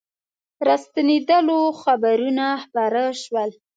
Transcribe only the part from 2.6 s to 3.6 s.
خپاره سول.